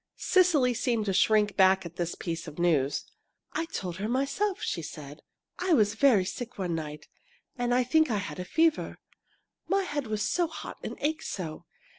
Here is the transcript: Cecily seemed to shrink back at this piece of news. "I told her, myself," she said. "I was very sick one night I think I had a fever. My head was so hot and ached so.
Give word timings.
Cecily 0.17 0.73
seemed 0.73 1.05
to 1.05 1.13
shrink 1.13 1.55
back 1.55 1.85
at 1.85 1.95
this 1.97 2.15
piece 2.15 2.47
of 2.47 2.57
news. 2.57 3.05
"I 3.53 3.65
told 3.65 3.97
her, 3.97 4.09
myself," 4.09 4.59
she 4.63 4.81
said. 4.81 5.21
"I 5.59 5.73
was 5.73 5.93
very 5.93 6.25
sick 6.25 6.57
one 6.57 6.73
night 6.73 7.07
I 7.59 7.83
think 7.83 8.09
I 8.09 8.17
had 8.17 8.39
a 8.39 8.43
fever. 8.43 8.97
My 9.67 9.83
head 9.83 10.07
was 10.07 10.23
so 10.23 10.47
hot 10.47 10.79
and 10.81 10.97
ached 11.01 11.25
so. 11.27 11.65